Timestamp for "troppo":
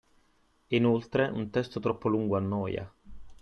1.79-2.09